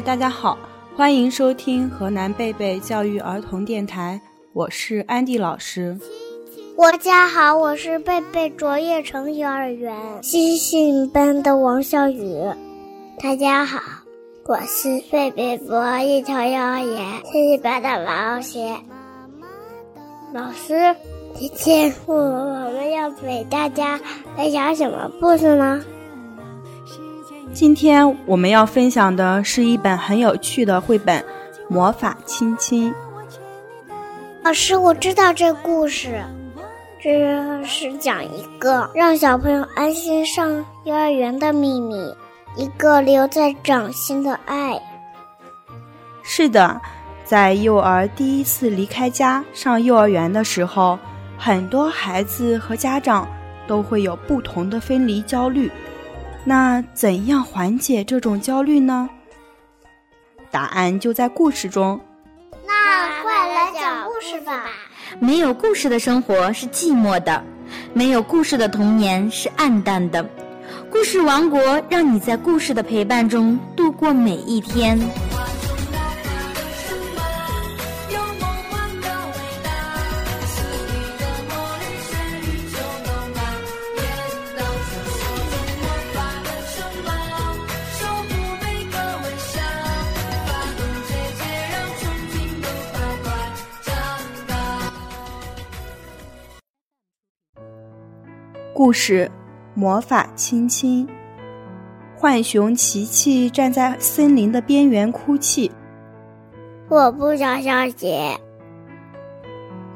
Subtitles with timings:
[0.00, 0.56] 大家好，
[0.96, 4.20] 欢迎收听河南贝贝教育儿童电台，
[4.52, 5.98] 我是安迪老师。
[6.76, 12.22] 大家好，我是贝贝卓越城幼儿园星星班的王笑宇。
[13.20, 13.80] 大家好，
[14.46, 18.58] 我是贝贝博一桥幼儿园星星班的王老师。
[20.32, 20.94] 老师，
[21.34, 24.00] 今天我我们要给大家
[24.36, 25.82] 分享什么故事呢？
[27.58, 31.20] 今天我们要分享的是一本很有趣的绘本
[31.68, 32.88] 《魔法亲亲》。
[34.44, 36.22] 老师，我知道这故事。
[37.02, 42.14] 这是讲一个让小朋友安心上幼儿园的秘密，
[42.54, 44.80] 一个留在掌心的爱。
[46.22, 46.80] 是的，
[47.24, 50.96] 在幼儿第一次离开家上幼儿园的时候，
[51.36, 53.26] 很多孩子和家长
[53.66, 55.68] 都会有不同的分离焦虑。
[56.44, 59.08] 那怎样缓解这种焦虑呢？
[60.50, 62.00] 答案就在故事中。
[62.66, 64.64] 那快来讲故事吧。
[65.20, 67.44] 没有故事的生活是寂寞的，
[67.92, 70.26] 没有故事的童年是暗淡的。
[70.90, 71.60] 故事王国
[71.90, 74.98] 让你在故事的陪伴中度过每一天。
[98.78, 99.28] 故事：
[99.74, 101.04] 魔法亲亲。
[102.16, 105.68] 浣熊琪琪站在森林的边缘哭泣。
[106.88, 108.36] 我不想上学。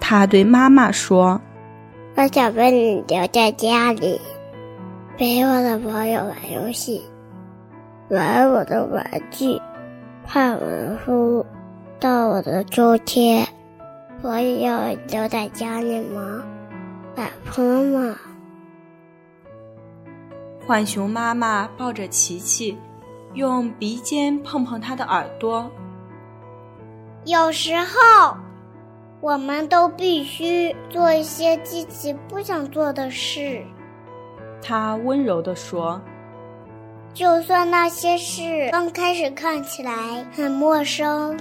[0.00, 1.38] 他对妈妈说
[2.16, 4.18] ：“我想被你留在家里，
[5.18, 7.02] 陪我的朋友玩游戏，
[8.08, 9.60] 玩我的玩具，
[10.26, 11.44] 看我的书，
[11.98, 13.46] 到我的秋天。
[14.22, 16.42] 我也要留在家里吗，
[17.14, 18.16] 爸爸妈妈？”
[20.70, 22.78] 浣熊妈妈抱着琪琪，
[23.34, 25.68] 用鼻尖碰碰他的耳朵。
[27.24, 28.36] 有时候，
[29.20, 33.64] 我们都必须做一些自己不想做的事。
[34.62, 36.00] 他温柔地说
[37.12, 41.36] ：“就算那些事刚开始看起来很陌生，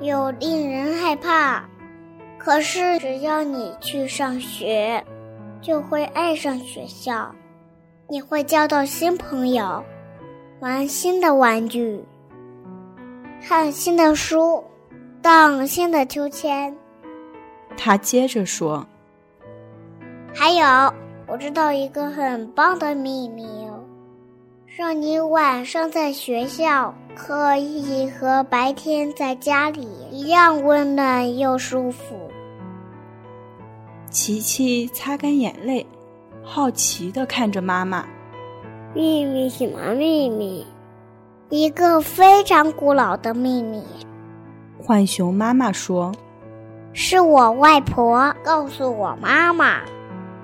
[0.00, 1.64] 又令人害怕，
[2.38, 5.04] 可是只要你去上学，
[5.60, 7.34] 就会爱上学校。”
[8.14, 9.82] 你会交到新朋友，
[10.60, 12.00] 玩新的玩具，
[13.42, 14.62] 看新的书，
[15.20, 16.72] 荡新的秋千。
[17.76, 18.86] 他接着说
[20.32, 20.64] ：“还有，
[21.26, 23.82] 我知道一个很棒的秘密哦，
[24.64, 32.14] 让你晚上在学校可以和白天在家里一样温暖又舒服。”
[34.08, 35.84] 琪琪擦干眼泪。
[36.44, 38.04] 好奇的看着妈妈，
[38.94, 40.64] 秘密什么秘密？
[41.48, 43.82] 一个非常古老的秘密。
[44.86, 46.12] 浣熊妈妈说
[46.92, 49.80] ：“是我外婆告诉我妈妈，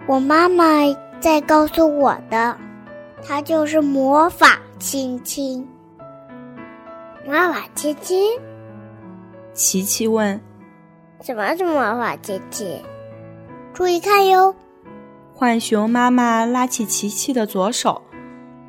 [0.06, 0.64] 我妈妈
[1.20, 2.56] 在告诉我的，
[3.22, 5.68] 它就是魔法亲亲。”
[7.26, 8.18] 魔法亲亲？
[9.52, 10.40] 琪琪问
[11.22, 12.82] ：“什么是魔法亲亲？”
[13.74, 14.54] 注意看哟。
[15.40, 18.02] 浣熊妈妈拉起琪琪的左手，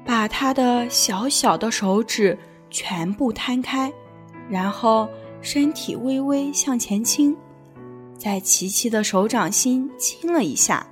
[0.06, 2.40] 把他的小小的手指
[2.70, 3.92] 全部摊开，
[4.50, 5.06] 然后
[5.42, 7.36] 身体微微向前倾，
[8.18, 10.88] 在琪琪的手掌心亲了一下。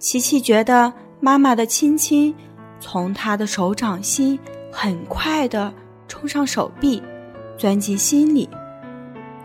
[0.00, 2.34] 琪琪觉得妈妈的亲亲
[2.80, 4.36] 从他的手掌心
[4.72, 5.72] 很快的
[6.08, 7.00] 冲上手臂，
[7.56, 8.48] 钻进心里，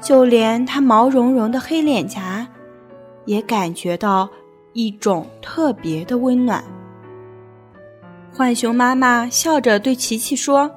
[0.01, 2.48] 就连他毛茸茸的黑脸颊
[3.25, 4.27] 也感觉到。
[4.79, 6.63] 一种特别的温暖。
[8.31, 10.71] 浣熊妈妈笑着对琪琪说：“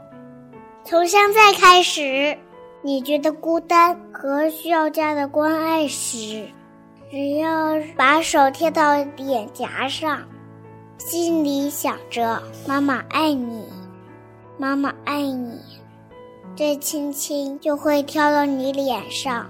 [0.82, 2.36] 从现在开始，
[2.82, 6.44] 你觉得孤单和需要家的关爱时，
[7.12, 10.20] 只要把手贴到脸颊上，
[10.98, 13.62] 心里想着‘妈妈爱你，
[14.58, 15.60] 妈妈爱你’，
[16.56, 19.46] 这亲亲就会跳到你脸上，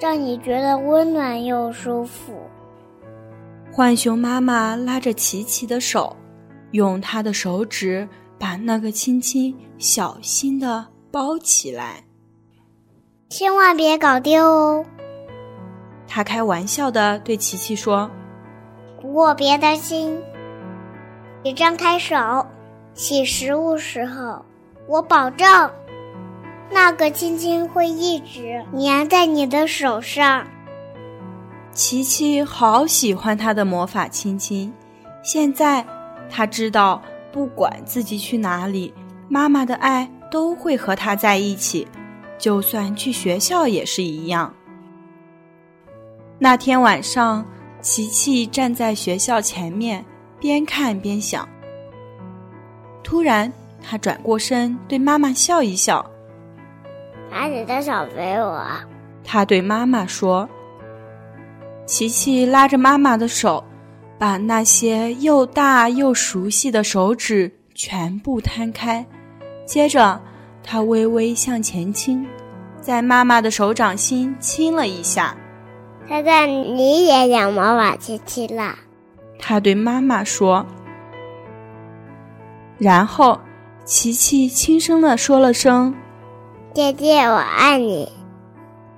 [0.00, 2.32] 让你觉得温暖又舒服。”
[3.74, 6.14] 浣熊妈妈拉着琪琪的手，
[6.72, 8.06] 用她的手指
[8.38, 12.04] 把那个亲亲小心的包起来，
[13.30, 14.84] 千万别搞丢哦。
[16.06, 18.10] 他开玩笑的对琪琪说
[19.00, 20.20] ：“不过别担心，
[21.42, 22.46] 你张开手，
[22.92, 24.44] 洗食物时候，
[24.86, 25.70] 我保证
[26.70, 30.46] 那个亲亲会一直粘在你的手上。
[31.74, 34.72] 琪琪好喜欢他的魔法亲亲，
[35.22, 35.84] 现在
[36.28, 37.00] 他知道，
[37.32, 38.92] 不管自己去哪里，
[39.28, 41.88] 妈妈的爱都会和他在一起，
[42.38, 44.52] 就算去学校也是一样。
[46.38, 47.42] 那天晚上，
[47.80, 50.04] 琪琪站在学校前面，
[50.38, 51.48] 边看边想。
[53.02, 53.50] 突然，
[53.82, 56.04] 他转过身，对妈妈笑一笑。
[57.30, 58.62] 把你的手给我，
[59.24, 60.46] 他对妈妈说。
[61.92, 63.62] 琪琪拉着妈妈的手，
[64.18, 69.04] 把那些又大又熟悉的手指全部摊开，
[69.66, 70.18] 接着
[70.64, 72.26] 他微微向前倾，
[72.80, 75.36] 在妈妈的手掌心亲了一下。
[76.08, 78.74] 现在你也养魔法亲亲了，
[79.38, 80.64] 他对妈妈说。
[82.78, 83.38] 然后，
[83.84, 85.94] 琪琪轻声的说了声
[86.72, 88.10] ：“姐姐，我爱你。”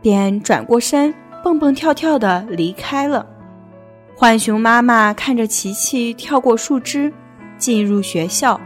[0.00, 1.12] 便转过身，
[1.44, 3.26] 蹦蹦跳跳的离开了。
[4.16, 7.12] 浣熊妈妈看着琪琪跳过树枝，
[7.58, 8.58] 进入学校，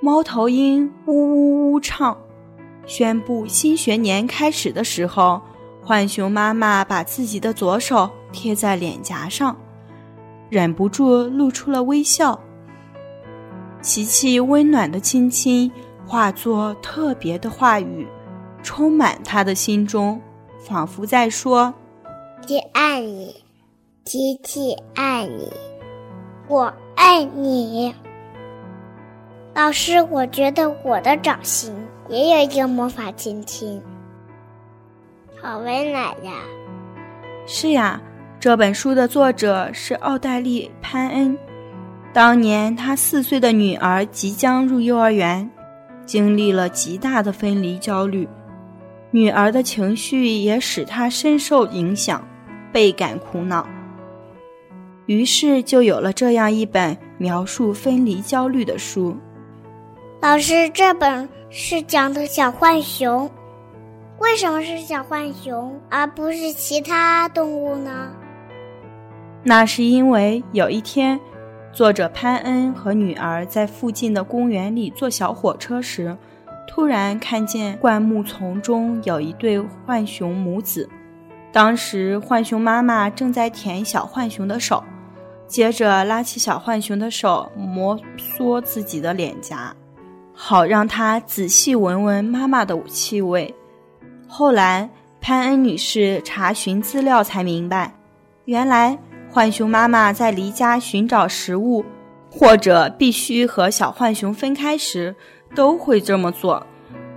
[0.00, 2.18] 猫头鹰呜呜呜唱，
[2.84, 5.40] 宣布新学年开始的时候，
[5.84, 9.56] 浣熊妈妈把自己的左手贴在脸颊上，
[10.48, 12.40] 忍不住露出了微笑。
[13.80, 15.70] 琪琪温暖的亲亲
[16.04, 18.04] 化作特别的话语，
[18.64, 20.20] 充满他的心中，
[20.58, 21.72] 仿佛在说
[22.46, 23.34] ：“琪爱你，
[24.04, 25.48] 琪琪爱你，
[26.48, 27.94] 我爱你。”
[29.54, 31.72] 老师，我觉得我的掌心
[32.08, 33.80] 也有一个魔法亲亲，
[35.40, 36.32] 好温暖呀！
[37.46, 38.00] 是呀，
[38.38, 41.36] 这本书的作者是奥黛丽·潘恩。
[42.12, 45.48] 当年她四岁的女儿即将入幼儿园，
[46.04, 48.28] 经历了极大的分离焦虑，
[49.10, 52.26] 女儿的情绪也使她深受影响，
[52.72, 53.66] 倍感苦恼。
[55.06, 59.16] 于是就有了这样一本描述分离焦虑的书。
[60.20, 63.30] 老师，这本是讲的小浣熊，
[64.18, 68.10] 为什么是小浣熊而不是其他动物呢？
[69.42, 71.18] 那是因为有一天。
[71.72, 76.16] 作者潘恩和女儿在附近的公园里坐小火车时，
[76.66, 80.88] 突然看见灌木丛中有一对浣熊母子。
[81.52, 84.82] 当时，浣熊妈妈正在舔小浣熊的手，
[85.46, 89.74] 接着拉起小浣熊的手，摩挲自己的脸颊，
[90.32, 93.52] 好让它仔细闻闻妈妈的气味。
[94.28, 94.88] 后来，
[95.20, 97.92] 潘恩女士查询资料才明白，
[98.44, 98.98] 原来。
[99.32, 101.84] 浣熊妈妈在离家寻找食物，
[102.28, 105.14] 或者必须和小浣熊分开时，
[105.54, 106.66] 都会这么做，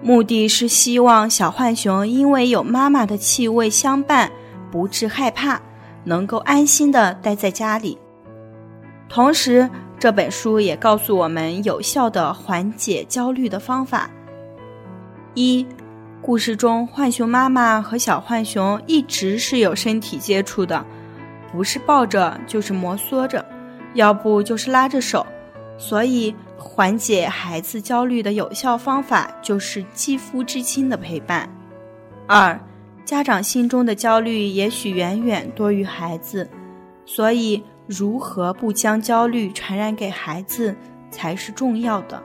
[0.04, 4.30] 目的是希望小浣熊因为有妈妈的气味相伴，
[4.70, 5.62] 不致害怕，
[6.04, 7.98] 能够安心的待在家里。
[9.08, 14.10] 同时，这本书也告诉我们有效的缓解焦虑的方法。
[15.36, 15.66] 一，
[16.22, 20.86] 故事中浣熊妈妈和小浣熊一直是有身体接触的。
[21.50, 23.46] 不是抱着就是摩挲着，
[23.94, 25.26] 要不就是拉着手，
[25.78, 31.50] 所以缓解孩子焦虑的有效方法就是肌肤之亲的陪伴。
[32.28, 32.60] 二，
[33.04, 36.50] 家长心中的焦虑也许远远多于孩子，
[37.06, 40.74] 所以如何不将焦虑传染给孩子
[41.12, 42.22] 才是重要的。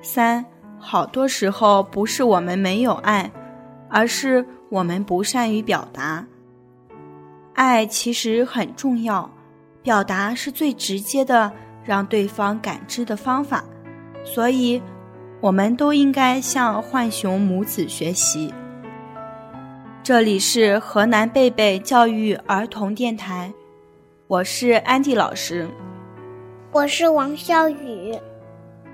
[0.00, 0.44] 三，
[0.78, 3.30] 好多时候不是我们没有爱，
[3.90, 6.24] 而是我们不善于表达。
[7.52, 9.28] 爱其实很重要，
[9.82, 11.52] 表达是最直接的
[11.88, 13.64] 让对方感知的方法，
[14.22, 14.82] 所以，
[15.40, 18.52] 我们都应该向浣熊母子学习。
[20.02, 23.50] 这里是河南贝贝教育儿童电台，
[24.26, 25.66] 我是安迪老师，
[26.72, 28.14] 我是王笑宇，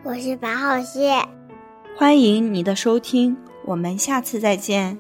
[0.05, 1.21] 我是白浩谢，
[1.97, 4.97] 欢迎你的收听，我们下次再见。